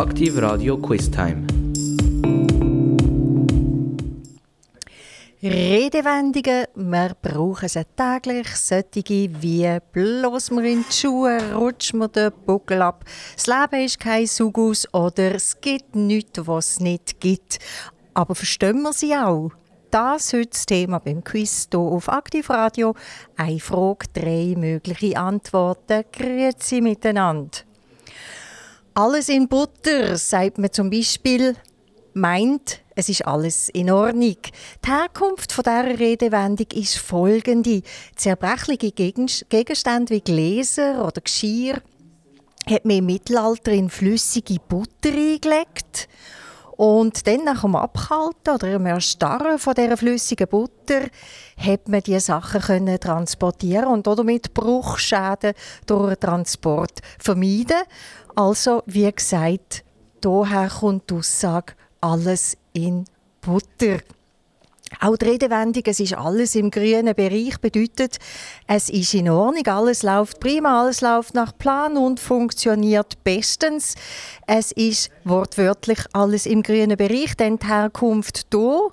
[0.00, 1.46] Aktiv Radio Quiz Time.
[5.42, 12.32] Redewendungen, wir brauchen sie täglich, solche wie bloß wir in die Schuhe, rutschen wir den
[12.46, 13.04] Buckel ab,
[13.36, 17.58] das Leben ist kein Sugus oder es gibt nichts, was es nicht gibt.
[18.14, 19.50] Aber verstehen wir sie auch?
[19.90, 22.94] Das heute das Thema beim Quiz hier auf Aktivradio.
[23.36, 26.04] Eine Frage, drei mögliche Antworten.
[26.10, 27.69] Grüezi miteinander.
[28.94, 31.54] Alles in Butter, sagt man zum Beispiel,
[32.12, 34.36] meint, es ist alles in Ordnung.
[34.84, 37.82] Die Herkunft dieser Redewendung ist folgende.
[38.16, 41.80] Zerbrechliche Gegenstände wie Gläser oder Geschirr
[42.68, 46.08] hat man im Mittelalter in flüssige Butter eingelegt.
[46.76, 51.02] Und dann nach dem Abkalten oder dem Erstarren von dieser flüssigen Butter
[51.58, 55.52] hat man diese Sachen transportieren und damit Bruchschäden
[55.84, 57.82] durch den Transport vermeiden.
[58.34, 59.84] Also, wie gesagt,
[60.20, 63.04] daher kommt die Aussage, alles in
[63.40, 63.98] Butter.
[64.98, 68.18] Auch die Redewendung, es ist alles im grünen Bereich, bedeutet,
[68.66, 73.94] es ist in Ordnung, alles läuft prima, alles läuft nach Plan und funktioniert bestens.
[74.48, 78.90] Es ist wortwörtlich alles im grünen Bereich, denn die Herkunft hier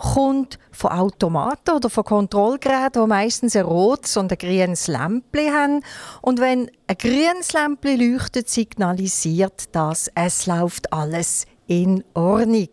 [0.00, 5.84] kommt von Automaten oder von Kontrollgeräten, die meistens ein rotes und ein grünes Lämpchen haben.
[6.22, 12.70] Und wenn ein grünes Lämpchen leuchtet, signalisiert das, es läuft alles in Ordnung.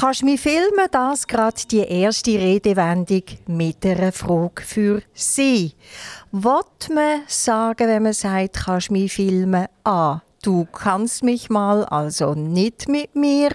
[0.00, 0.86] Kannst du mich filmen?
[0.90, 5.74] Das gerade die erste Redewendung mit einer Frage für Sie.
[6.32, 9.66] Was man sagen, wenn man sagt, kannst du mich filmen?
[9.84, 10.20] A.
[10.42, 13.50] Du kannst mich mal, also nicht mit mir.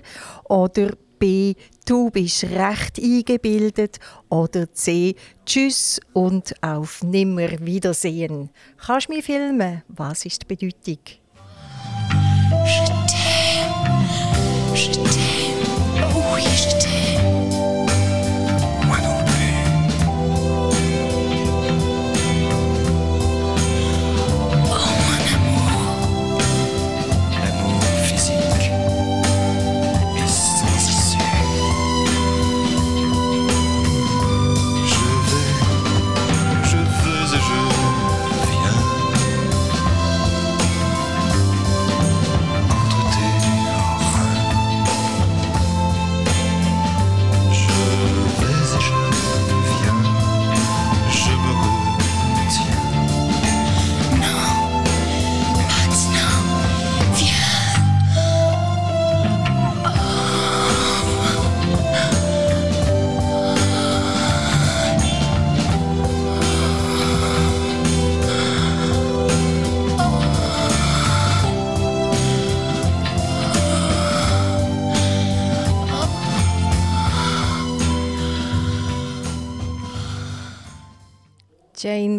[0.46, 1.56] Oder B.
[1.90, 3.98] Du bist recht eingebildet.
[4.30, 5.16] Oder C.
[5.44, 8.52] Tschüss und auf Nimmerwiedersehen.
[8.78, 9.82] Kannst du mich filmen?
[9.88, 11.00] Was ist die Bedeutung?
[16.52, 16.99] Jane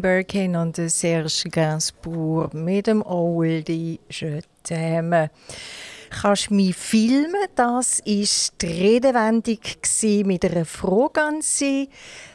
[0.00, 4.00] Birkin und Serge Gainsbourg mit dem Oldie
[4.64, 5.30] t'aime.
[6.10, 7.34] Kannst du mich filmen?
[7.54, 8.24] Das war
[8.60, 9.58] die Redewendung
[10.24, 11.88] mit einer Frage an Sie.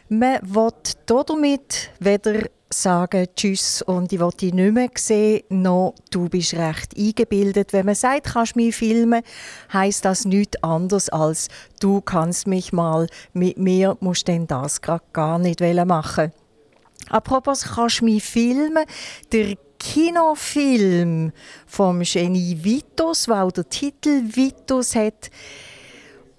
[0.09, 0.72] Man will
[1.06, 6.97] damit weder sagen Tschüss und ich will dich nicht mehr sehen, noch du bist recht
[6.97, 7.74] eingebildet.
[7.74, 9.24] Wenn man sagt, kannst du mich filmen,
[9.72, 11.47] heisst das nichts anderes als
[11.80, 16.32] du kannst mich mal, mit mir musst denn das gerade gar nicht machen
[17.09, 18.85] Apropos, kannst du mich filmen?
[19.31, 21.31] Der Kinofilm
[21.67, 25.29] vom Genie Vitus, weil der Titel Vitus hat.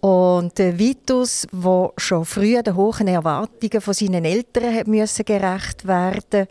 [0.00, 5.86] Und der Vitus, der schon früh den hohen Erwartungen von seinen Eltern hat müssen gerecht
[5.86, 6.48] werden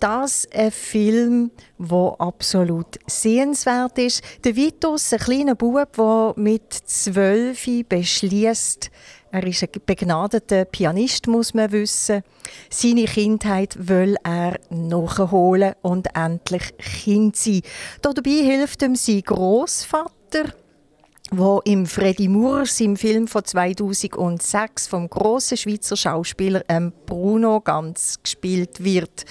[0.00, 4.22] das ein Film, der absolut sehenswert ist.
[4.44, 8.90] Der Vitus, ein kleiner Bub, der mit zwölf beschließt,
[9.30, 12.22] er ist ein begnadeter Pianist, muss man wissen.
[12.70, 17.62] Seine Kindheit will er nachholen und endlich Kind sein.
[18.02, 20.52] Dabei hilft ihm sein Großvater
[21.30, 28.18] wo im Freddy Moores im Film von 2006 vom großen Schweizer Schauspieler ähm, Bruno Ganz
[28.22, 29.24] gespielt wird.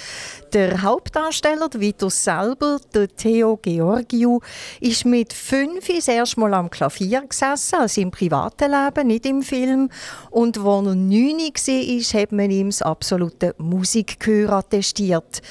[0.54, 4.42] Der Hauptdarsteller, der Vitus selber, der Theo Georgiou,
[4.80, 9.42] ist mit fünf das erste Mal am Klavier gesessen, also im privaten Leben, nicht im
[9.42, 9.90] Film.
[10.30, 15.42] Und als er neun war, hat man ihm das absolute Musikgehör attestiert.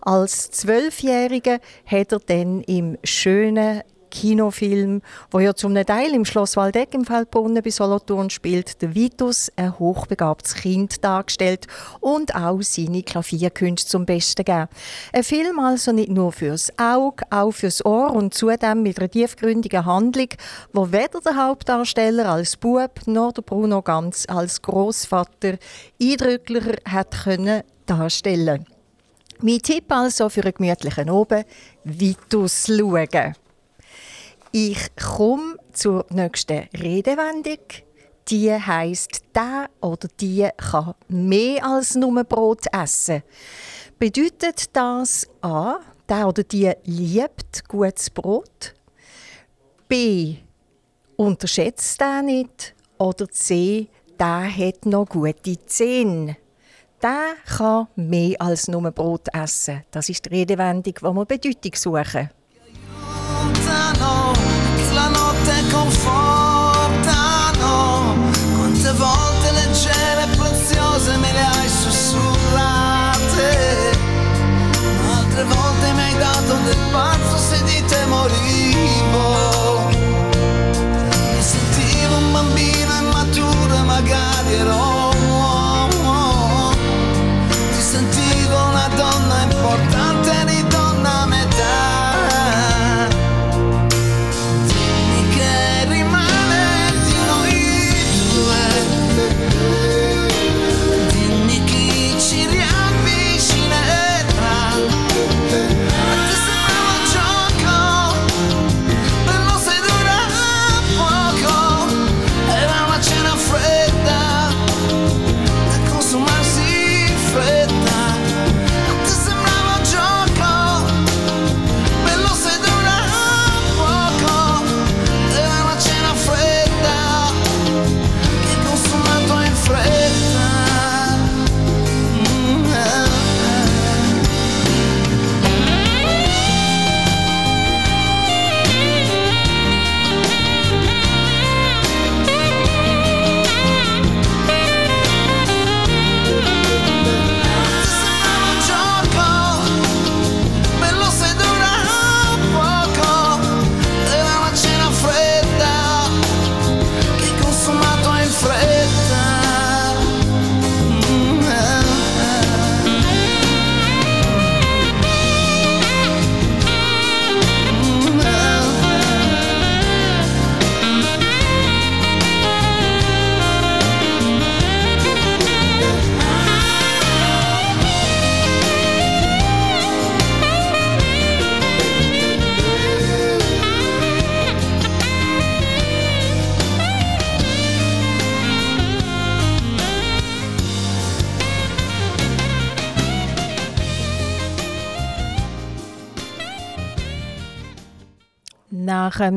[0.00, 3.82] Als Zwölfjähriger hat er dann im schönen
[4.16, 9.52] Kinofilm, wo ja zum Teil im Schloss Waldeck im Feldbrunnen bei Solothurn spielt, der Vitus
[9.56, 11.66] ein hochbegabtes Kind dargestellt
[12.00, 14.68] und auch seine Klavierkünste zum Besten gegeben.
[15.12, 19.84] Ein Film also nicht nur fürs Auge, auch fürs Ohr und zudem mit einer tiefgründigen
[19.84, 20.28] Handlung,
[20.72, 25.58] wo weder der Hauptdarsteller als Bub noch der Bruno Ganz als Großvater
[26.00, 28.64] eindrücklicher hat können darstellen.
[29.42, 31.44] Mein Tipp also für einen gemütlichen Oben,
[31.84, 33.34] Vitus schauen.
[34.58, 37.58] Ich komme zur nächsten Redewendung.
[38.26, 43.22] Die heißt, der oder die kann mehr als nur Brot essen.
[43.98, 48.74] Bedeutet das A, der oder die liebt gutes Brot?
[49.88, 50.36] B,
[51.16, 52.74] unterschätzt den nicht?
[52.96, 53.88] Oder C,
[54.18, 56.38] der hat noch gute Zähne?
[57.02, 59.84] Der kann mehr als nur Brot essen.
[59.90, 62.30] Das ist die Redewendung, die wir Bedeutung suchen.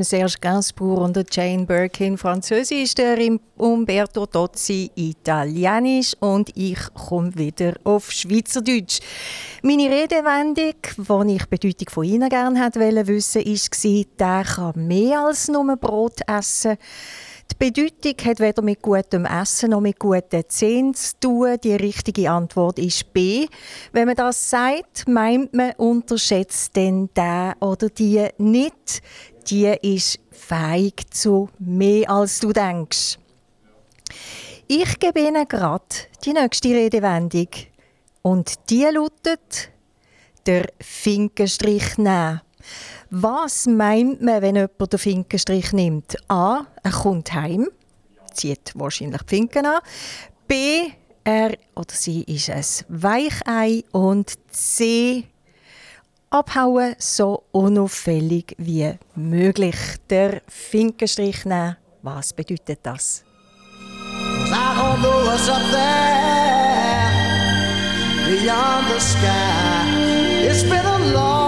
[0.04, 3.18] Serge Gainsbourg und Jane Birkin Französisch, der
[3.58, 9.00] Umberto Tozzi Italienisch und ich komme wieder auf Schweizerdeutsch.
[9.64, 14.88] Meine Redewendung, die ich die Bedeutung von Ihnen gerne hätte wissen wollte, war, der kann
[14.88, 16.78] mehr als nur Brot essen.
[17.52, 21.58] Die Bedeutung hat weder mit gutem Essen noch mit guten Zähnen zu tun.
[21.64, 23.48] Die richtige Antwort ist B.
[23.92, 29.02] Wenn man das sagt, meint man, unterschätzt denn der oder die nicht.
[29.50, 33.18] Die ist fähig zu mehr als du denkst.
[34.68, 35.86] Ich gebe Ihnen gerade
[36.24, 37.48] die nächste Redewendung.
[38.22, 39.72] Und die lautet
[40.46, 42.42] der Finkenstrich nehmen.
[43.10, 46.16] Was meint man, wenn jemand den Finkenstrich nimmt?
[46.30, 46.68] A.
[46.84, 47.68] Er kommt heim,
[48.34, 49.82] zieht wahrscheinlich die Finken an.
[50.48, 50.92] B.
[51.24, 53.84] Er oder sie ist ein Weichei.
[53.92, 55.26] Und C.
[56.32, 59.76] Abhauen so unauffällig wie möglich.
[60.10, 61.78] Der Finkenstrich nehmen.
[62.04, 63.24] Was bedeutet das?
[68.28, 70.48] Beyond the sky.
[70.48, 71.39] It's been a long,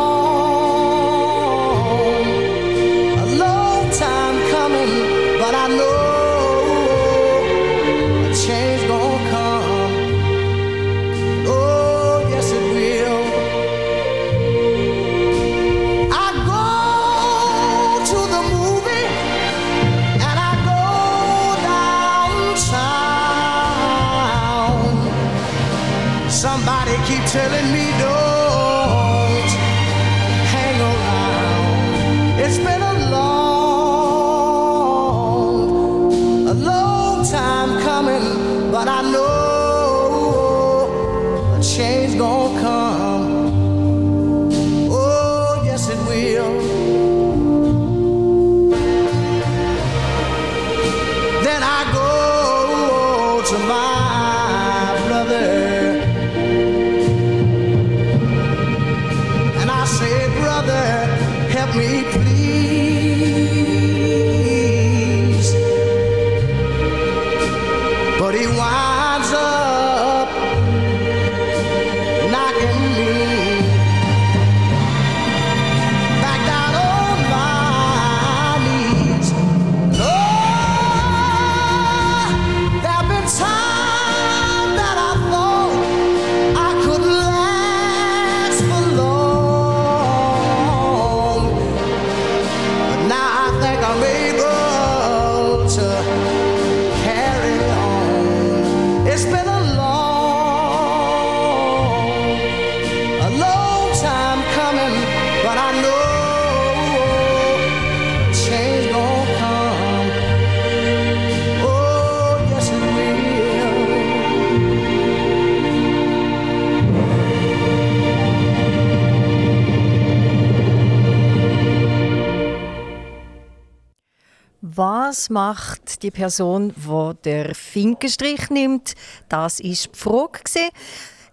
[125.11, 128.93] Was macht die Person, wo der Finkenstrich nimmt?
[129.27, 130.69] Das ist die Frage.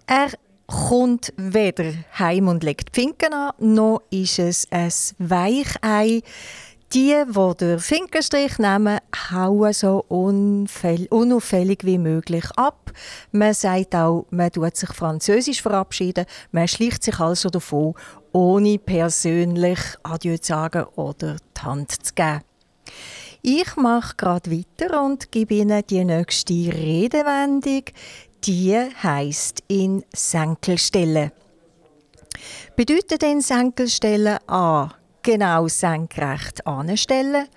[0.05, 0.31] Er
[0.67, 6.23] kommt weder heim und legt die Finken an, noch ist es ein Weichei.
[6.93, 8.99] Die, die den Finkenstrich nehmen,
[9.31, 12.91] hauen so unauffällig wie möglich ab.
[13.31, 16.27] Man sagt auch, man tut sich französisch verabschieden.
[16.51, 17.95] Man schleicht sich also davon,
[18.33, 22.41] ohne persönlich Adieu zu sagen oder die Hand zu geben.
[23.43, 27.85] Ich mache gerade weiter und gebe Ihnen die nächste Redewendung.
[28.45, 31.33] Die heißt in Senkelstelle.
[32.77, 34.91] Bedeutet in Senkelstelle A
[35.23, 37.49] genau senkrecht anstellen,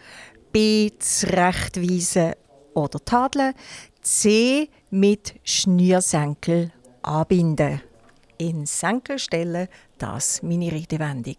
[0.52, 2.34] B zurechtweisen
[2.74, 3.54] oder tadeln,
[4.02, 6.72] C mit Schnürsenkel
[7.04, 7.82] anbinden.
[8.38, 11.38] In Senkelstelle das meine Redewendung.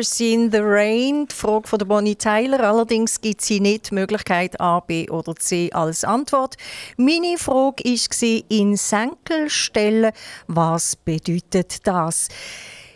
[0.00, 1.26] Ever seen the rain?
[1.26, 2.60] Die Frage von Bonnie Tyler.
[2.60, 6.56] Allerdings gibt sie nicht die Möglichkeit A, B oder C als Antwort.
[6.96, 10.12] Meine Frage war in Senkel stellen.
[10.46, 12.28] Was bedeutet das?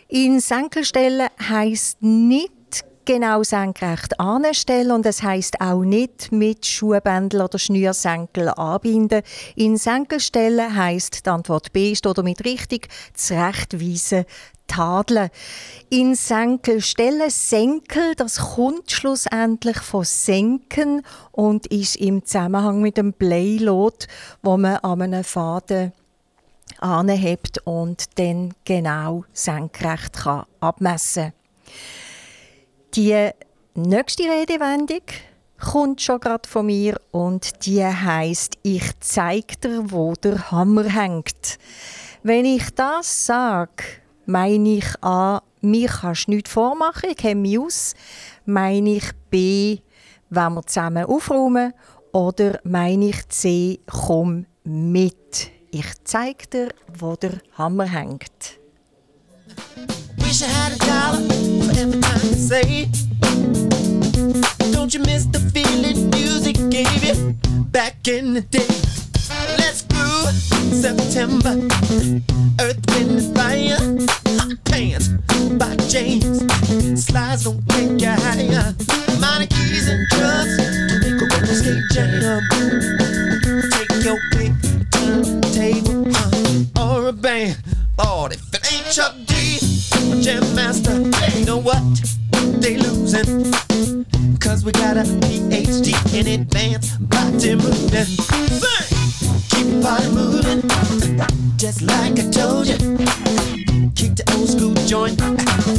[0.07, 2.51] In Senkel stellen heisst nicht
[3.05, 9.21] genau senkrecht anstellen und es heißt auch nicht mit Schuhbändel oder Schnürsenkel anbinden.
[9.55, 14.25] In Senkel stellen heisst die Antwort B steht damit richtig zurechtweisen,
[14.67, 15.29] tadeln.
[15.89, 23.13] In Senkel stellen, Senkel, das kommt schlussendlich von senken und ist im Zusammenhang mit dem
[23.13, 24.07] Playlot,
[24.41, 25.93] wo man an einem Faden
[26.79, 31.33] anhebt und dann genau senkrecht kann abmessen
[32.93, 33.29] Die
[33.75, 35.01] nächste Redewendung
[35.59, 41.57] kommt schon gerade von mir und die heißt ich zeig dir, wo der Hammer hängt.
[42.23, 43.83] Wenn ich das sage,
[44.25, 47.93] meine ich A, mir kannst du nichts vormachen, ich kenne mich aus.
[48.45, 49.79] Meine ich B,
[50.29, 51.73] wenn wir zusammen aufräumen.
[52.11, 55.51] Oder meine ich C, komm mit.
[55.71, 58.59] Ich zeig dir, wo der Hammer hängt.
[60.17, 61.21] Wish I had a dollar
[61.63, 62.89] for every time you say.
[64.73, 67.33] Don't you miss the feeling music gave you
[67.71, 68.65] back in the day?
[69.57, 69.84] Let's
[70.31, 71.55] September.
[72.59, 73.77] Earth, wind, fire.
[74.37, 75.09] Hot pants
[75.57, 76.41] by James.
[77.05, 78.73] Slides don't take you higher.
[79.19, 82.41] Minor keys and drugs to make a roller skate jam.
[83.71, 84.53] Take your pick,
[84.91, 86.07] turntable,
[86.77, 87.57] uh, or a band.
[88.03, 89.59] Lord, if it ain't Chuck D,
[90.21, 90.99] jam master,
[91.37, 91.83] you know what?
[92.61, 93.53] They losing.
[94.39, 98.07] Cause we got a PhD in advanced body movement.
[98.07, 98.94] Sing!
[99.81, 100.61] Body moving.
[101.57, 102.77] Just like I told you.
[103.95, 105.19] Kick the old school joint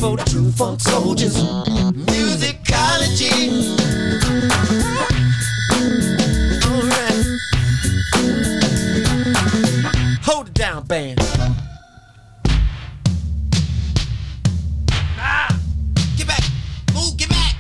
[0.01, 1.37] for the true funk soldiers.
[2.07, 3.51] Musicology.
[6.67, 7.27] Alright.
[10.25, 11.19] Hold it down, band.
[16.17, 16.45] Get back!
[16.95, 17.57] Move, get back!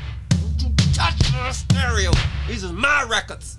[0.58, 2.12] Don't you touch the stereo!
[2.48, 3.58] These are my records!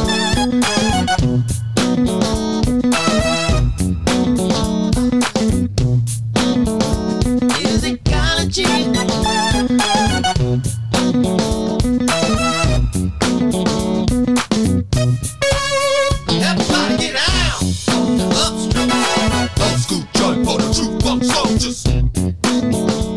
[21.57, 23.10] Just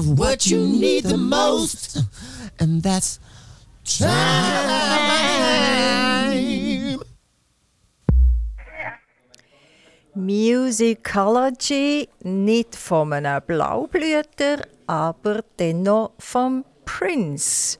[0.00, 1.98] of what you need the most,
[2.58, 3.20] and that's
[3.84, 4.30] time.
[10.16, 17.76] Musicology, nicht von einem Blaublüter, aber dennoch vom Prince.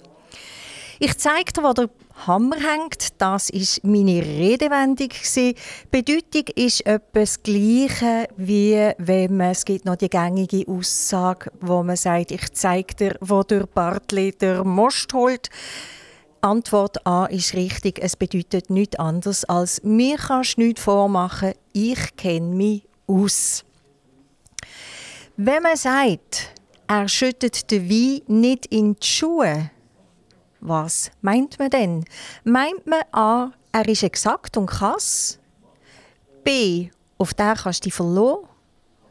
[0.98, 1.88] Ich zeige dir, wo der
[2.26, 3.20] Hammer hängt.
[3.20, 5.08] Das ist meine Redewendung.
[5.36, 5.54] Die
[5.90, 11.96] Bedeutung ist etwas Gleiche, wie wenn man, es gibt noch die gängige Aussage, wo man
[11.96, 15.48] sagt, ich zeige dir, wo der Bartli der Most holt.
[16.42, 17.98] Antwort A ist richtig.
[18.02, 21.52] Es bedeutet nichts anderes als mir kannst du nichts vormachen.
[21.72, 23.64] Ich kenne mich aus.
[25.36, 26.52] Wenn man sagt,
[26.86, 29.70] er schüttet den Wein nicht in die Schuhe,
[30.60, 32.04] was meint man denn?
[32.44, 35.38] Meint man A, er ist exakt und krass?
[36.44, 38.46] B, auf den kannst du dich verlassen?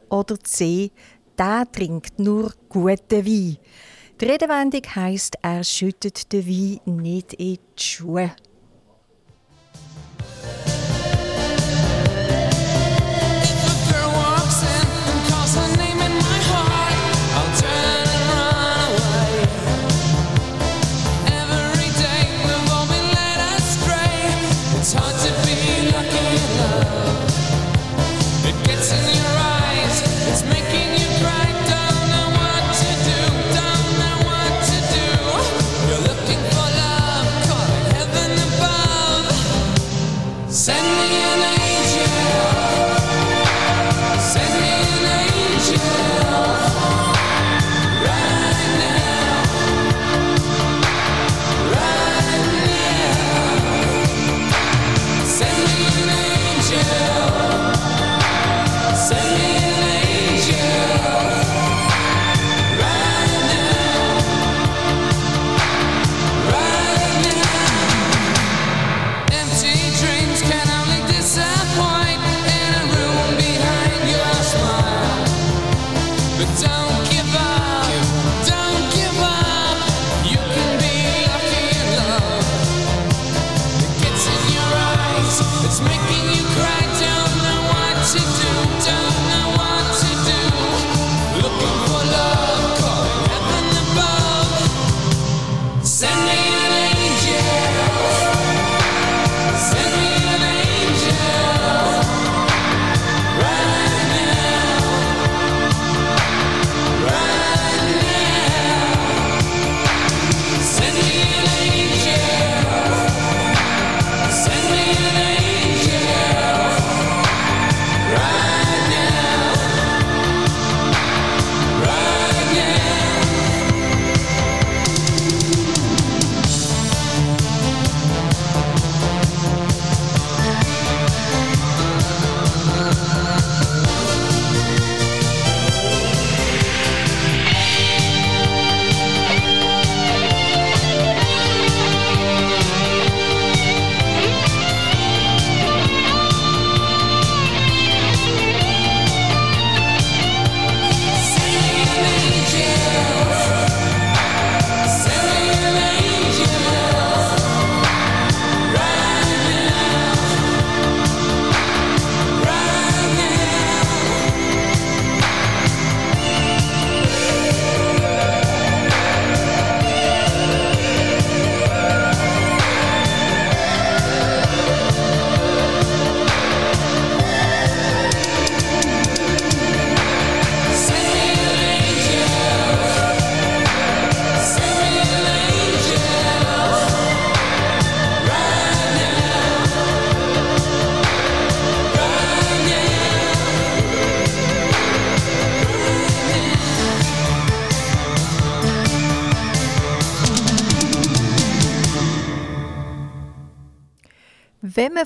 [0.09, 0.91] Oder C,
[1.37, 3.57] der trinkt nur guten Wein.
[4.19, 8.31] Die Redewendung heisst, er schüttet den Wein nicht in die Schuhe.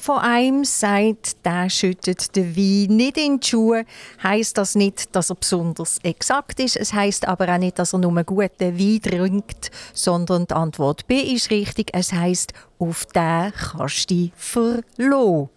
[0.03, 3.85] Von einem sagt, der schüttet den Wein nicht in die Schuhe,
[4.21, 6.75] heisst das nicht, dass er besonders exakt ist.
[6.75, 11.21] Es heisst aber auch nicht, dass er nur guten Wein trinkt, sondern die Antwort B
[11.21, 11.91] ist richtig.
[11.93, 15.49] Es heisst, auf den kannst du dich.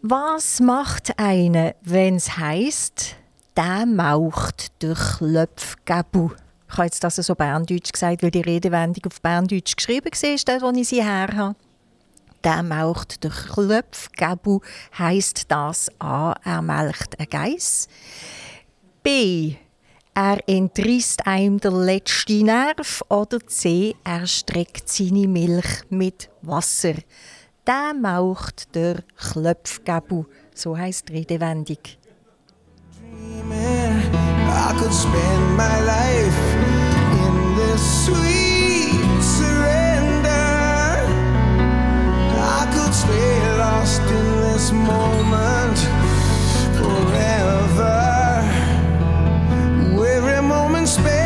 [0.00, 3.16] Was macht einer, wenn es heisst,
[3.54, 6.30] der maucht durch Löpfgebu?
[6.70, 10.62] Ich habe jetzt das so Berndeutsch gesagt, weil die Redewendung auf Berndeutsch geschrieben war, dort,
[10.62, 11.54] wo ich sie her habe.
[12.44, 14.60] Der maucht durch Klöpfgebu
[14.96, 16.34] heisst das A.
[16.44, 17.88] Er melkt ein Geiss.
[19.02, 19.56] B.
[20.14, 23.02] Er entrisst einem der letzte Nerv.
[23.08, 23.94] Oder C.
[24.04, 26.94] Er streckt seine Milch mit Wasser.
[27.66, 30.24] Der maucht der Klöpfgebu.
[30.54, 31.78] So heisst die Redewendung.
[34.50, 36.38] I could spend my life
[37.26, 38.37] in this sweet
[43.88, 45.78] lost in this moment
[46.76, 48.08] forever.
[50.18, 51.17] Every moment spent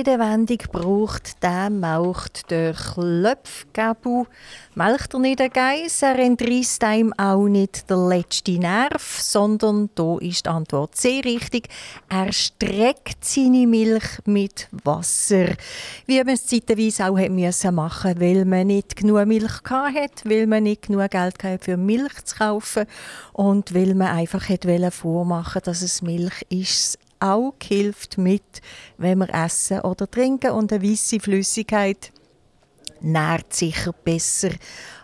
[0.00, 4.24] Redewendung braucht, dann maucht der Klöpfgebu,
[4.74, 10.16] melkt er nicht den Geiss, er entreißt einem auch nicht der letzte Nerv, sondern da
[10.18, 11.68] ist die Antwort sehr richtig.
[12.08, 15.48] Er streckt seine Milch mit Wasser.
[16.06, 20.62] Wie man es zeitweise auch müssen machen weil man nicht genug Milch hatte, weil man
[20.62, 22.86] nicht genug Geld hatte, für Milch zu kaufen
[23.34, 28.60] und weil man einfach hätte vormachen dass es Milch ist auch hilft mit,
[28.98, 32.12] wenn wir essen oder trinken und eine weiße Flüssigkeit
[33.00, 34.50] nährt sicher besser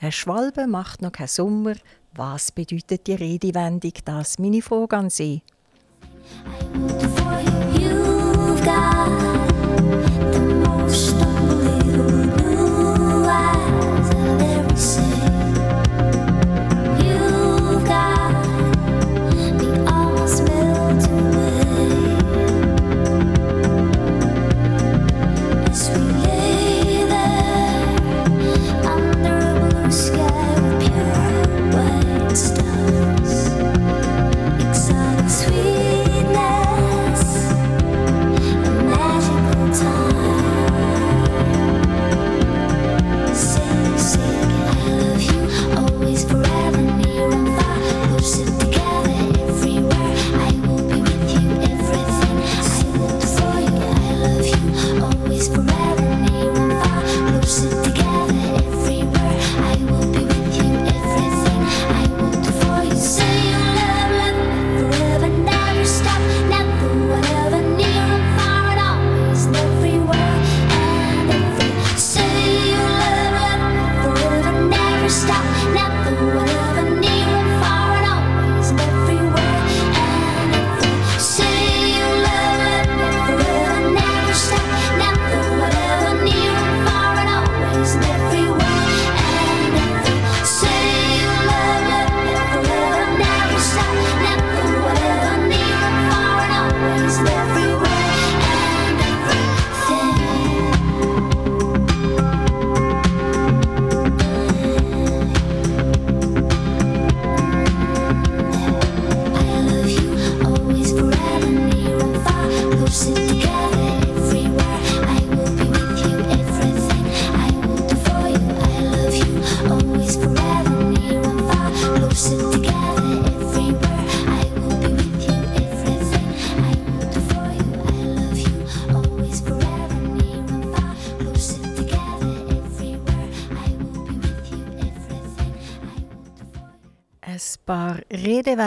[0.00, 1.74] Eine Schwalbe macht noch keinen Sommer.
[2.14, 3.92] Was bedeutet die Redewendung?
[4.06, 5.42] Das ist meine Frage an Sie.
[7.78, 8.10] You,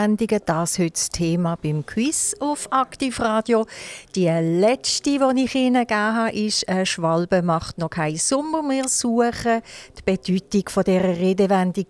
[0.04, 3.66] Redewendungen, das heute das Thema beim Quiz auf Aktivradio.
[4.14, 8.86] Die letzte, die ich Ihnen gegeben habe, ist «Eine Schwalbe macht noch keinen Sommer mehr
[8.86, 9.62] suchen».
[9.96, 11.86] Die Bedeutung dieser Redewendung.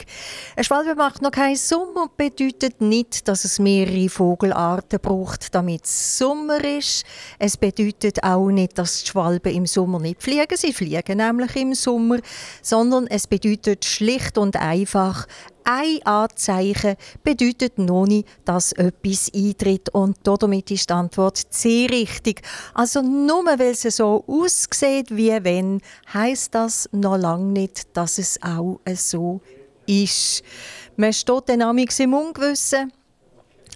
[0.57, 6.17] «Eine Schwalbe macht noch keinen Sommer» bedeutet nicht, dass es mehrere Vogelarten braucht, damit es
[6.17, 7.05] Sommer ist.
[7.41, 10.57] Es bedeutet auch nicht, dass die Schwalben im Sommer nicht fliegen.
[10.57, 12.19] Sie fliegen nämlich im Sommer.
[12.63, 15.27] Sondern es bedeutet schlicht und einfach,
[15.65, 19.89] ein Anzeichen bedeutet noch nicht, dass etwas eintritt.
[19.89, 22.43] Und damit ist die Antwort C richtig.
[22.75, 25.81] Also nur weil es so aussieht wie wenn,
[26.13, 29.41] heißt das noch lange nicht, dass es auch so
[29.87, 30.43] ist.
[30.97, 32.93] Man steht dann im Ungewissen.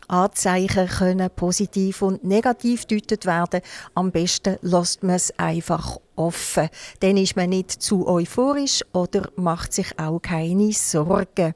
[0.09, 3.61] Anzeichen können positiv und negativ gedeutet werden.
[3.95, 6.69] Am besten lässt man es einfach offen.
[7.01, 11.55] Dann ist man nicht zu euphorisch oder macht sich auch keine Sorgen.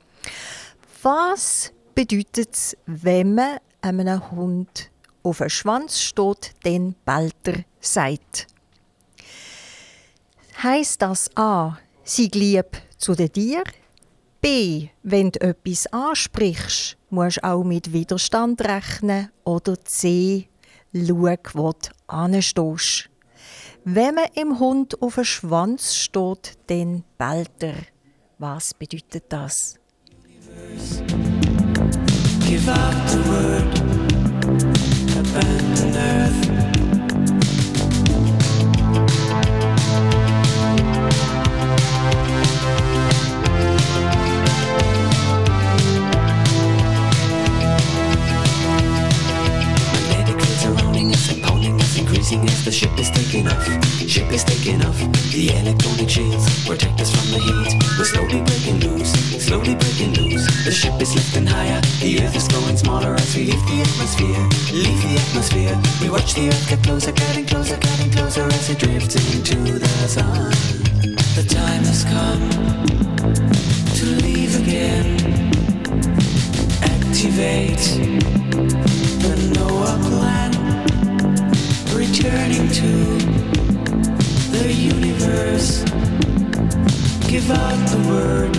[1.02, 4.90] Was bedeutet es, wenn man einem Hund
[5.22, 8.46] auf den Schwanz steht, den Belter sagt?
[10.62, 12.66] Heißt das A, sei lieb
[12.98, 13.81] zu den Tieren?
[14.42, 19.30] B, wenn du etwas ansprichst, musst du auch mit Widerstand rechnen?
[19.44, 20.48] Oder C,
[20.92, 21.22] schau,
[21.54, 23.08] wo du anstehst.
[23.84, 27.76] Wenn man im Hund auf den Schwanz steht, dann bellt er.
[28.38, 29.78] Was bedeutet das?
[32.44, 33.80] Give up the word,
[35.16, 36.61] abandon earth.
[52.40, 53.64] Us, as the ship is taking off.
[54.08, 54.98] Ship is taking off.
[55.32, 57.70] The electronic shields protect us from the heat.
[57.98, 59.12] We're slowly breaking loose,
[59.44, 60.46] slowly breaking loose.
[60.64, 61.80] The ship is lifting higher.
[62.00, 64.42] The earth is growing smaller as we leave the atmosphere.
[64.72, 65.74] Leave the atmosphere.
[66.00, 70.08] We watch the earth get closer, getting closer, getting closer as it drifts into the
[70.08, 70.50] sun.
[71.36, 72.42] The time has come
[73.98, 75.16] to leave again.
[76.82, 77.84] Activate
[79.22, 80.41] the Noah plan,
[82.12, 82.92] returning to
[84.52, 85.82] the universe.
[87.26, 88.54] Give out the word,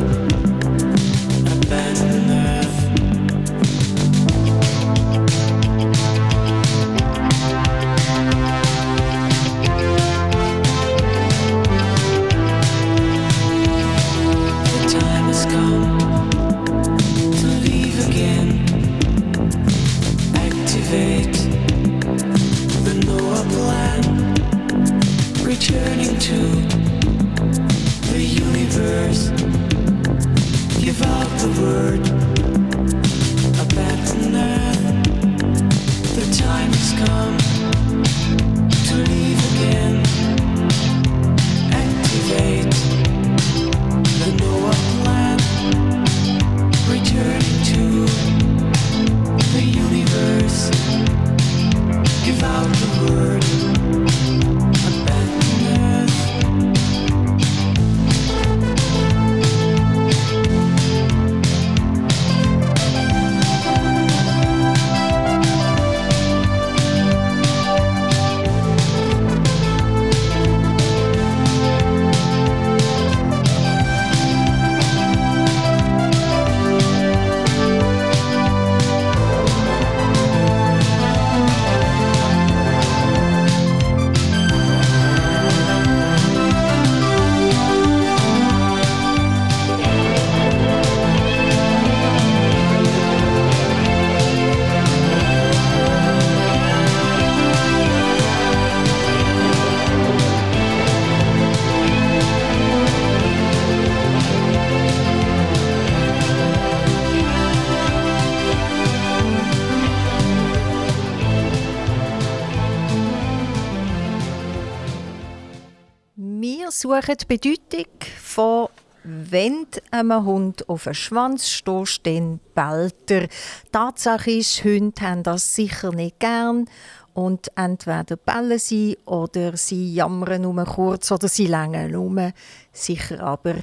[116.84, 117.86] suchen die Bedeutung
[118.22, 118.68] von
[119.06, 123.28] wenn einem Hund auf den Schwanz stehst, dann bellt er.
[123.72, 126.70] Tatsache ist, Hunde haben das sicher nicht gern
[127.14, 132.34] und entweder bellen sie oder sie jammern nur kurz oder sie längen um.
[132.74, 133.56] Sicher aber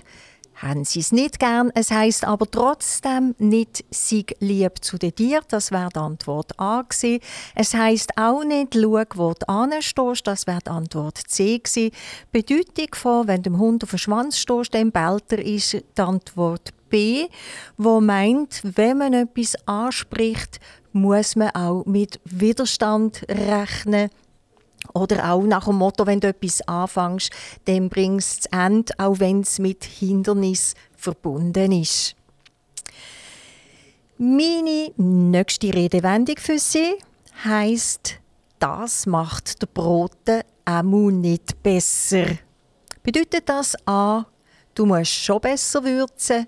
[0.61, 1.71] haben sie es nicht gern.
[1.75, 5.45] Es heißt aber trotzdem nicht «sei lieb zu den Tieren».
[5.49, 7.21] Das wäre die Antwort A gewesen.
[7.55, 10.27] Es heißt auch nicht «schau, wo du anstehst».
[10.27, 11.93] Das wäre die Antwort C gewesen.
[12.31, 16.71] Bedeutung von «wenn dem Hund auf den Schwanz stehst, dann bellt er» ist die Antwort
[16.91, 17.29] B,
[17.77, 20.61] wo meint, wenn man etwas anspricht,
[20.93, 24.11] muss man auch mit Widerstand rechnen.
[24.95, 27.31] Oder auch nach dem Motto, wenn du etwas anfängst,
[27.65, 32.17] dann bringst du es Ende, auch wenn es mit Hindernis verbunden ist.
[34.19, 36.97] Meine nächste Redewendung für Sie
[37.45, 38.19] heisst,
[38.59, 42.27] das macht der Brote auch nicht besser.
[43.03, 44.27] Bedeutet das A,
[44.75, 46.47] du musst schon besser würzen,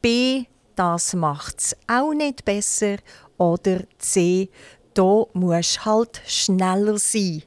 [0.00, 0.44] B,
[0.76, 2.98] das macht es auch nicht besser
[3.36, 4.48] oder C,
[4.96, 7.42] da musst halt schneller sein.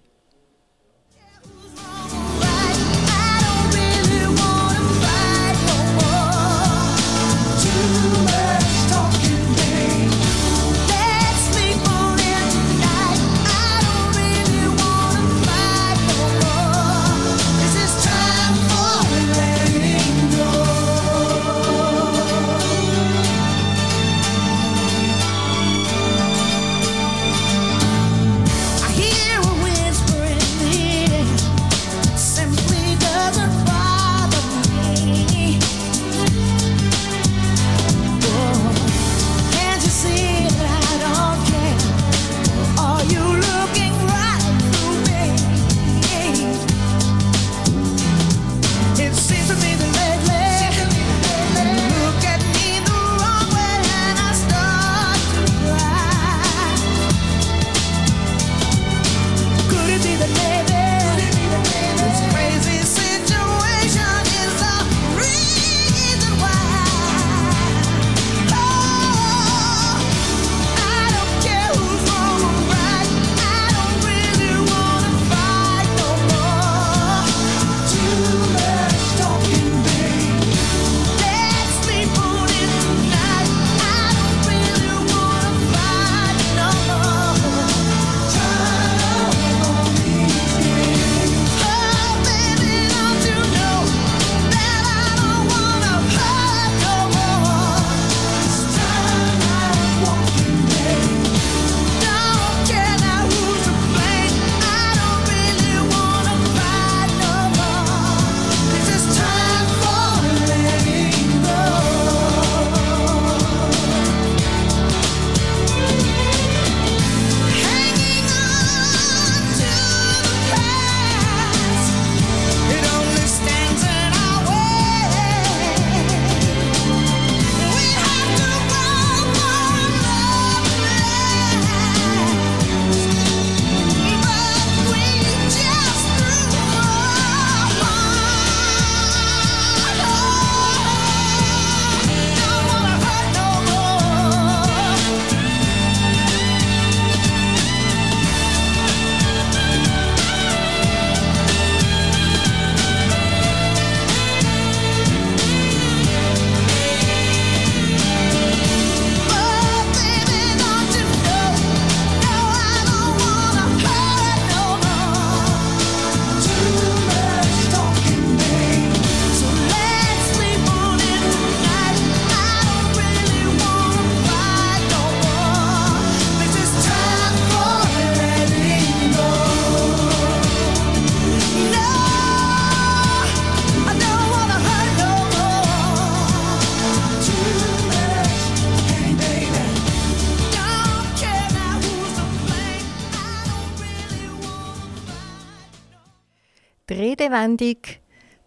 [197.39, 197.77] Redewendung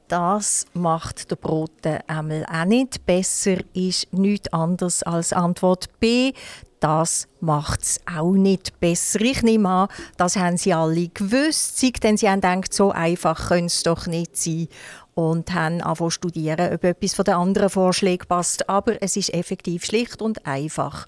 [0.09, 6.33] «Das macht der Brote einmal auch nicht besser» ist nichts anderes als Antwort B.
[6.79, 9.23] Das macht es auch nicht besser.
[9.23, 9.89] Ich nehme an,
[10.19, 14.37] das haben Sie alle gewusst, denn Sie haben gedacht, so einfach könnte es doch nicht
[14.37, 14.69] sein
[15.15, 18.69] und haben angefangen studieren, ob etwas von den anderen Vorschlägen passt.
[18.69, 21.07] Aber es ist effektiv schlicht und einfach.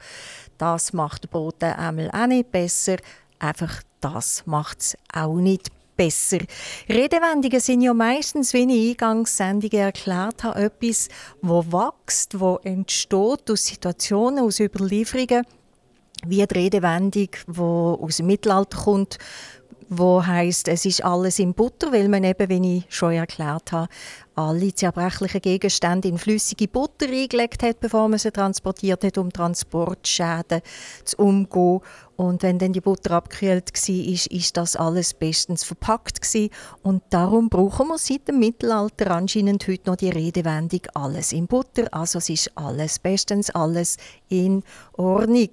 [0.56, 2.96] Das macht der Brote einmal auch nicht besser.
[3.38, 5.83] Einfach das macht es auch nicht besser.
[5.98, 11.08] Redewendungen sind ja meistens, wie ich Eingangssendungen erklärt habe, etwas,
[11.40, 15.44] wo wächst, wo entsteht aus Situationen, aus Überlieferungen,
[16.26, 19.18] wie die Redewendung, die aus dem Mittelalter kommt,
[19.88, 23.88] wo heißt, es ist alles in Butter, weil man eben, wie ich schon erklärt habe,
[24.34, 30.60] alle zerbrechlichen Gegenstände in flüssige Butter eingelegt hat, bevor man sie transportiert hat, um Transportschäden
[31.04, 31.80] zu umgehen.
[32.16, 36.50] Und wenn dann die Butter abgekühlt war, ist, ist das alles bestens verpackt gewesen.
[36.82, 41.86] Und darum brauchen wir seit dem Mittelalter anscheinend heute noch die Redewendung «alles in Butter».
[41.92, 43.96] Also es ist alles bestens, alles
[44.28, 44.62] in
[44.92, 45.50] Ordnung.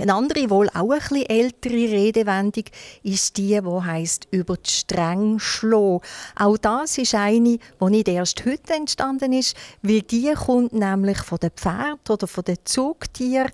[0.00, 2.64] Eine andere, wohl auch ein bisschen ältere Redewendung
[3.02, 6.00] ist die, die heisst «über die Stränge schlagen».
[6.36, 11.38] Auch das ist eine, die nicht erst heute entstanden ist, weil die kommt nämlich von
[11.38, 13.50] den Pferden oder von den Zugtieren,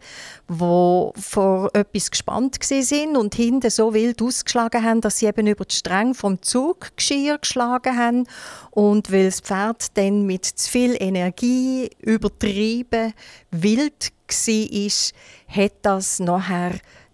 [0.51, 5.65] die vor etwas gespannt sind und hinten so wild ausgeschlagen haben, dass sie eben über
[5.65, 8.27] die Stränge vom Zuggeschirr geschlagen haben.
[8.71, 13.15] Und weil das Pferd dann mit zu viel Energie übertrieben
[13.51, 16.73] wild war, hat das nachher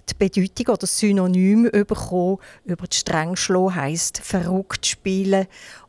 [0.09, 2.39] die Bedeutung oder Synonym bekommen.
[2.65, 5.47] Über die schlagen heisst verrückt spielen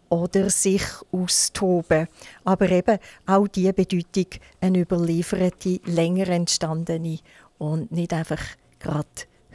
[0.10, 2.08] oder sich austoben.
[2.44, 4.28] Aber eben auch diese Bedeutung
[4.60, 7.20] eine überlieferte, länger entstandene
[7.58, 8.42] und nicht einfach
[8.80, 9.08] gerade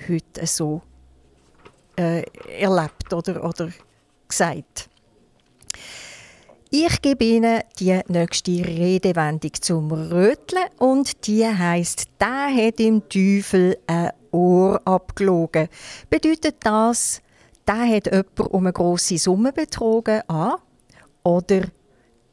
[0.09, 0.83] heute so
[1.97, 2.23] äh,
[2.59, 3.71] erlebt oder, oder
[4.29, 4.89] gesagt.
[6.71, 13.79] Ich gebe Ihnen die nächste Redewendung zum Röteln und die heißt: "Der hat dem Teufel
[13.87, 15.69] ein Ohr abgelogen."
[16.11, 17.23] Bedeutet das,
[17.69, 20.23] der hat jemand um eine grosse Summe betrogen?
[20.29, 20.57] A.
[21.23, 21.69] Oder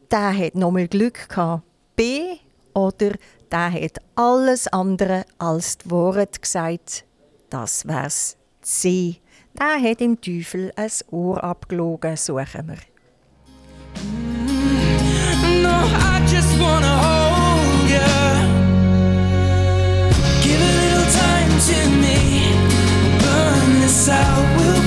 [0.10, 1.64] der hat nochmal Glück gehabt?
[1.96, 2.38] B.
[2.74, 3.12] Oder
[3.52, 7.06] der hat alles andere als die Worte gesagt?
[7.52, 9.18] Das wär's C.
[9.60, 12.93] Der hat dem Teufel ein Ohr abgelogen, suchen wir.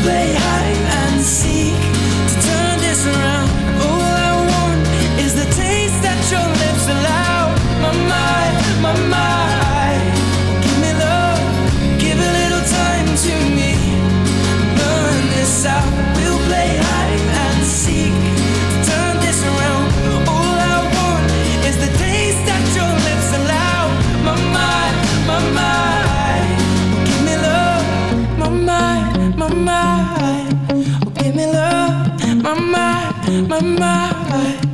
[0.06, 0.55] play high.
[33.42, 34.65] My mind.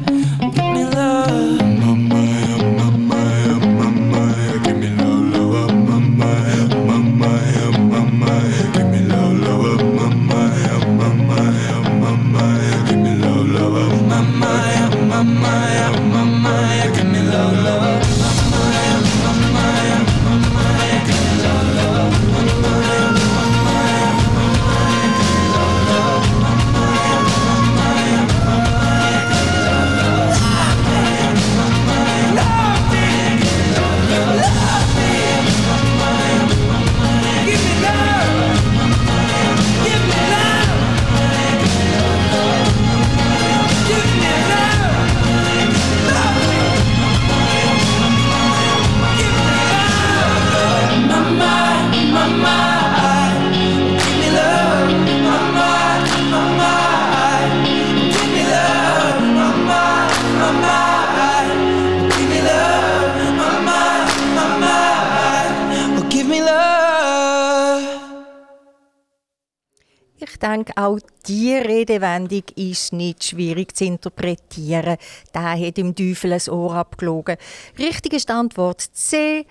[70.53, 74.97] Denke, auch diese Redewendung ist nicht schwierig zu interpretieren.
[75.35, 77.37] Der hat dem Teufel ein Ohr abgelogen.
[77.79, 79.47] Richtige Antwort C.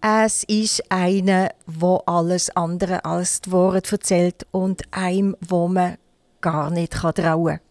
[0.00, 5.96] Es ist einer, wo alles andere als die Worte erzählt und einem, wo man
[6.40, 7.65] gar nicht trauen kann.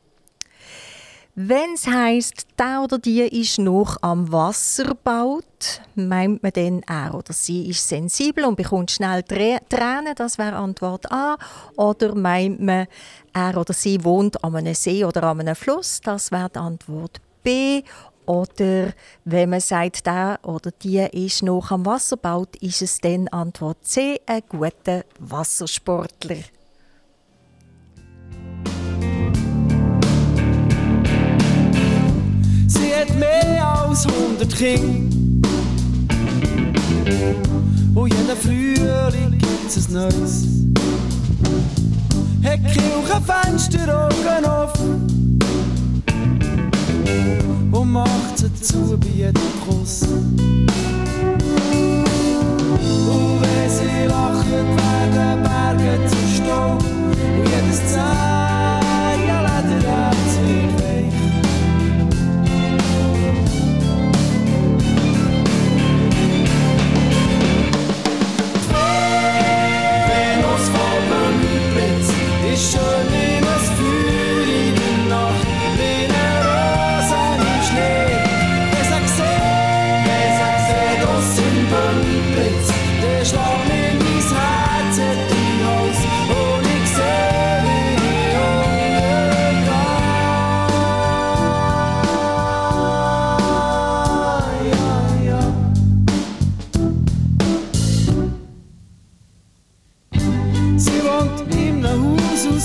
[1.37, 7.13] Wenn es heisst, der oder die ist noch am Wasser baut, meint man dann, er
[7.13, 11.35] oder sie ist sensibel und bekommt schnell Trä- Tränen, das wäre Antwort A.
[11.75, 12.87] Oder meint man,
[13.33, 17.83] er oder sie wohnt an einem See oder an einem Fluss, das wäre Antwort B.
[18.25, 18.93] Oder
[19.25, 23.79] wenn man sagt, der oder die ist noch am Wasser baut, ist es dann Antwort
[23.85, 26.37] C, ein guter Wassersportler.
[32.75, 35.15] Sie hat mehr als 100 Kinder.
[37.95, 40.45] Und jeden Frühling gibt's ein neues.
[42.43, 45.39] Hat Kirchenfenster Augen offen.
[47.71, 50.01] Und macht sie zu bei jedem Kuss.
[50.03, 50.41] Und
[53.41, 56.83] wenn sie lacht, werden Berge zu Staub.
[56.83, 58.44] Und jedes Zehen,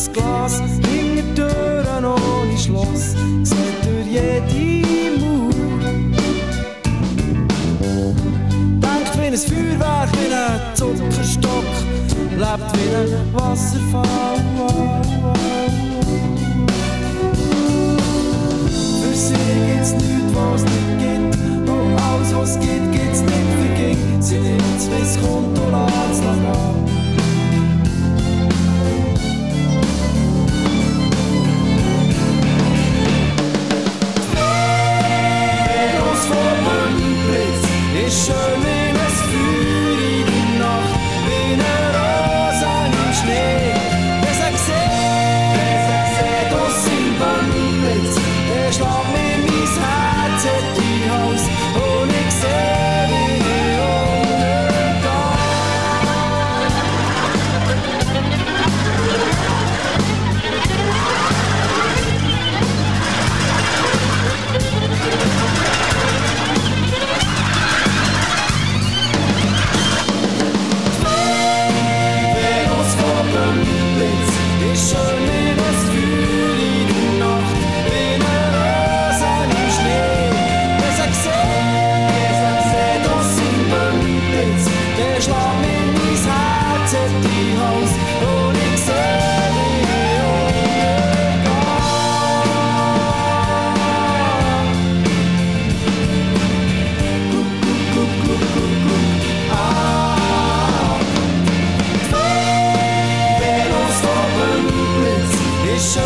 [0.00, 5.50] aus Glas, hinter Türen ohne Schloss, sieht durch jede Mauer.
[8.80, 11.64] Denkt wie ein Feuerwerk, wie ein Zuckerstock,
[12.38, 14.49] lebt wie ein Wasserfall.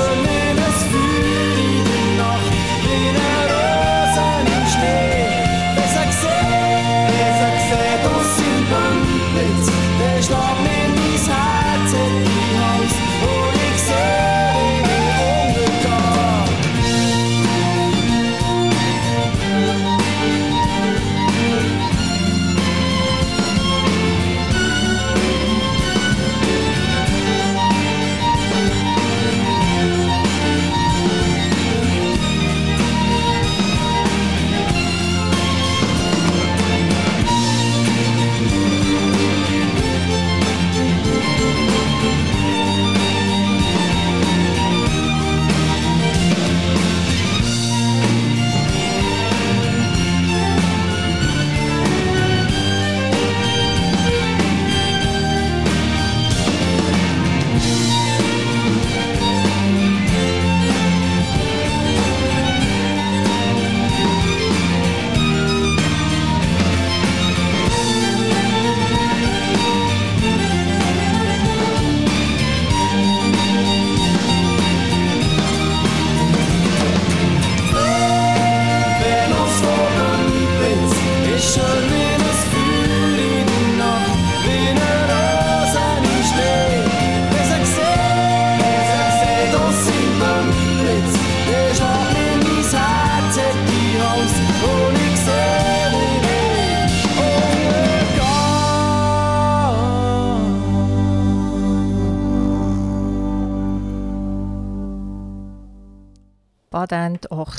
[0.05, 0.43] Ist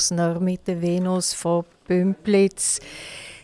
[0.05, 2.79] Ochsner mit der Venus von Bümplitz.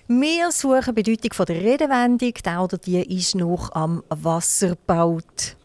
[0.08, 5.56] Wir suchen die Bedeutung der Redewendung, der oder die ist noch am Wasser gebaut.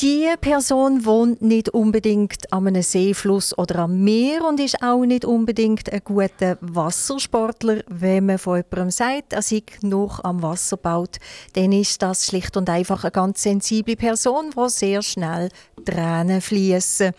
[0.00, 5.24] Die Person wohnt nicht unbedingt an einem Seefluss oder am Meer und ist auch nicht
[5.24, 7.82] unbedingt ein guter Wassersportler.
[7.86, 11.18] Wenn man von jemandem sagt, er sei noch am Wasser baut,
[11.52, 15.50] dann ist das schlicht und einfach eine ganz sensible Person, wo sehr schnell
[15.84, 17.12] Tränen fließen.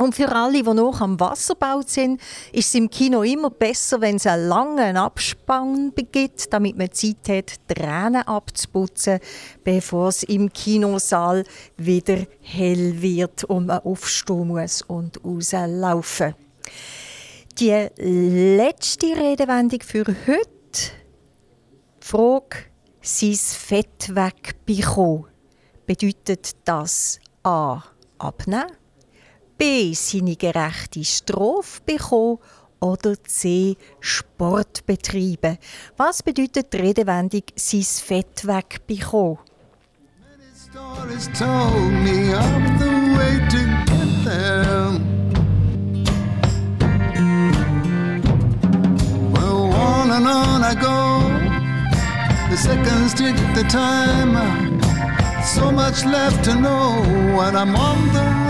[0.00, 2.22] Und für alle, die noch am Wasser gebaut sind,
[2.52, 7.28] ist es im Kino immer besser, wenn es einen langen Abspann gibt, damit man Zeit
[7.28, 9.20] hat, Tränen abzuputzen,
[9.62, 11.44] bevor es im Kinosaal
[11.76, 16.34] wieder hell wird und man aufstehen muss und rauslaufen.
[17.58, 20.48] Die letzte Redewendung für heute.
[22.02, 22.56] Die Frage,
[23.02, 25.26] sein Fett wegbekommen.
[25.84, 27.82] Bedeutet das A.
[28.16, 28.79] Abnehmen?
[29.60, 29.92] B.
[29.92, 32.38] Seine gerechte Strophe bekommen
[32.80, 33.76] oder C.
[34.00, 35.58] Sport betreiben.
[35.98, 39.36] Was bedeutet die Redewendung «sein Fett wegbekommen»?
[49.82, 51.20] On and on I go.
[52.48, 54.80] The seconds tick the time.
[55.44, 57.02] So much left to know,
[57.42, 58.49] and I'm on the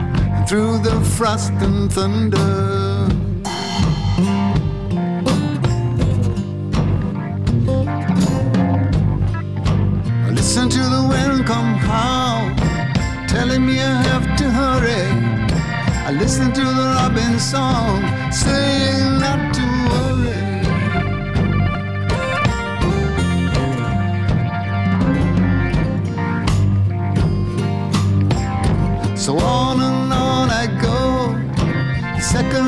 [0.47, 2.37] through the frost and thunder.
[10.25, 12.43] I listen to the wind come howl,
[13.27, 15.05] telling me I have to hurry.
[16.07, 19.70] I listen to the robin song, saying not to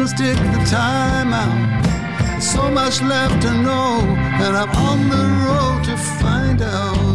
[0.04, 1.84] The seconds tick the time out.
[2.20, 4.02] There's so much left to know,
[4.44, 7.13] and I'm on the road to find out.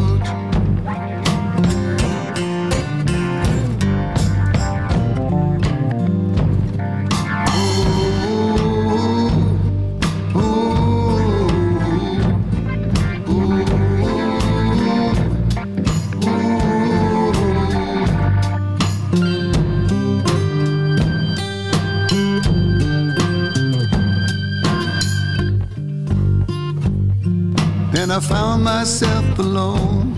[28.18, 30.12] I found myself alone,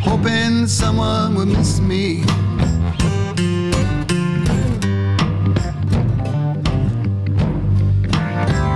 [0.00, 2.22] hoping someone would miss me.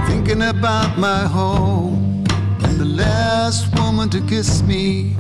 [0.07, 2.27] Thinking about my home
[2.65, 5.17] and the last woman to kiss me.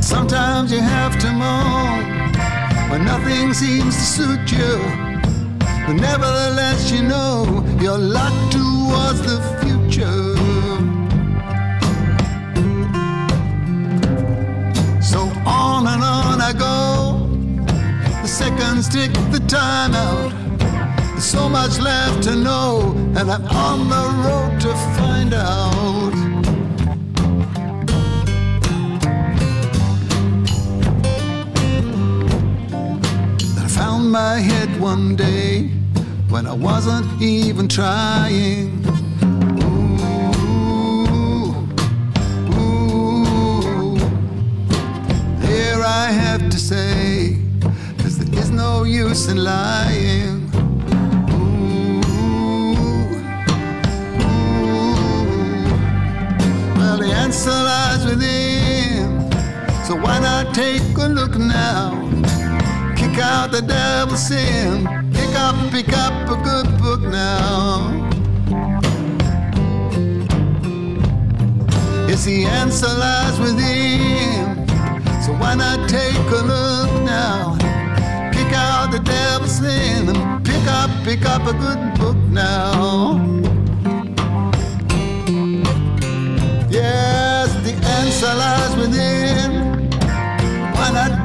[0.00, 2.30] Sometimes you have to moan
[2.88, 5.03] when nothing seems to suit you.
[5.86, 10.34] But nevertheless, you know you're locked towards the future.
[15.02, 17.28] So on and on I go.
[18.22, 20.32] The seconds tick the time out.
[21.10, 26.14] There's so much left to know, and I'm on the road to find out.
[33.62, 35.73] I found my head one day
[36.34, 38.84] when I wasn't even trying.
[39.62, 39.94] Ooh,
[42.58, 43.96] ooh.
[45.38, 47.38] There I have to say,
[47.98, 50.50] 'cause there is no use in lying.
[51.30, 52.02] Ooh,
[52.90, 53.22] ooh.
[56.76, 59.30] Well, the answer lies within.
[59.86, 61.94] So why not take a look now?
[62.96, 65.03] Kick out the devil's sin.
[65.34, 67.90] Pick up, pick up a good book now.
[72.06, 74.64] Yes, the answer lies within.
[75.24, 77.56] So why not take a look now?
[78.30, 83.18] Pick out the devil's sin and pick up, pick up a good book now.
[86.70, 89.90] Yes, the answer lies within.
[90.74, 91.24] Why not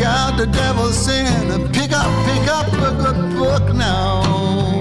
[0.00, 4.79] the devil singing, pick up, pick up a good book now.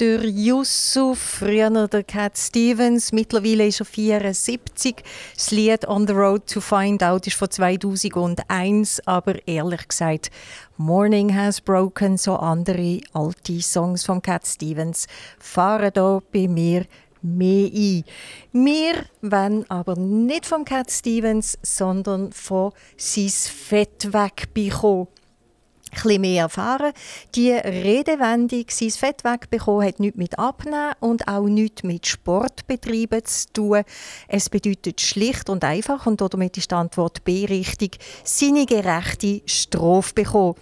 [0.00, 5.02] Der Yusuf, früher der Cat Stevens, mittlerweile ist er 74.
[5.34, 10.30] Das Lied On the Road to Find Out ist von 2001, aber ehrlich gesagt,
[10.76, 15.08] Morning Has Broken, so andere alte Songs von Cat Stevens,
[15.40, 16.84] fahren da bei mir
[17.20, 18.04] mehr ein.
[18.52, 25.08] Wir wollen aber nicht von Cat Stevens, sondern von sein Fett wegbekommen
[25.90, 26.92] bisschen mehr erfahren.
[27.34, 33.52] Die Redewendung «sein Fett wegbekommen» hat nichts mit Abnehmen und auch nichts mit Sportbetreiben zu
[33.52, 33.82] tun.
[34.28, 40.14] Es bedeutet schlicht und einfach, und damit ist die Antwort B richtig, seine gerechte Strafe
[40.14, 40.54] bekommen.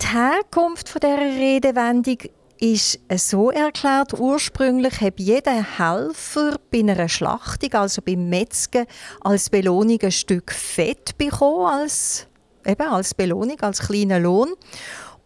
[0.00, 2.18] Die Herkunft dieser Redewendung
[2.60, 8.86] ist so erklärt, ursprünglich hat jeder Helfer bei einer Schlachtung, also beim Metzgen,
[9.20, 12.27] als Belohnung ein Stück Fett bekommen, als
[12.68, 14.52] eben als Belohnung, als kleiner Lohn.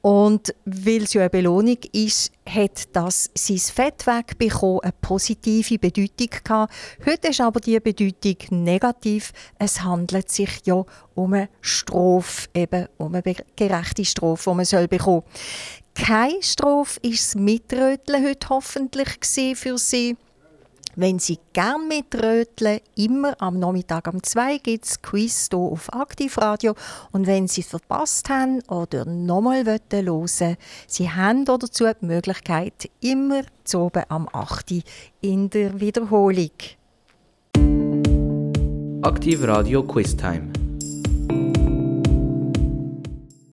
[0.02, 6.28] Und weil es ja eine Belohnung ist, hat das sein Fett wegbekommen, eine positive Bedeutung
[6.42, 6.74] gehabt.
[7.06, 9.32] Heute ist aber die Bedeutung negativ.
[9.60, 10.84] Es handelt sich ja
[11.14, 13.22] um eine Strophe, eben um eine
[13.54, 15.22] gerechte Strophe, die man soll bekommen
[15.94, 19.08] Keine Strophe ist das Mitröteln heute hoffentlich
[19.54, 20.16] für sie.
[20.94, 26.74] Wenn Sie gern mitröteln, immer am Nachmittag um 2 gibt es Quiz hier auf Aktivradio.
[27.12, 32.90] Und wenn Sie es verpasst haben oder nochmal hören wollen, Sie haben dazu die Möglichkeit,
[33.00, 34.84] immer zu oben am 8
[35.22, 36.50] in der Wiederholung.
[39.02, 40.61] Aktiv Radio Quiz Time.